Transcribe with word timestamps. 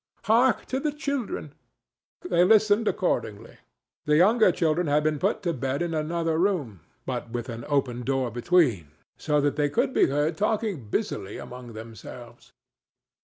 Hark 0.23 0.65
to 0.73 0.79
the 0.79 0.91
children!" 0.91 1.53
They 2.27 2.43
listened 2.43 2.87
accordingly. 2.87 3.59
The 4.05 4.15
younger 4.17 4.51
children 4.51 4.87
had 4.87 5.03
been 5.03 5.19
put 5.19 5.43
to 5.43 5.53
bed 5.53 5.83
in 5.83 5.93
another 5.93 6.39
room, 6.39 6.79
but 7.05 7.29
with 7.29 7.49
an 7.49 7.65
open 7.67 8.01
door 8.01 8.31
between; 8.31 8.87
so 9.19 9.39
that 9.41 9.57
they 9.57 9.69
could 9.69 9.93
be 9.93 10.07
heard 10.07 10.37
talking 10.37 10.85
busily 10.89 11.37
among 11.37 11.73
themselves. 11.73 12.51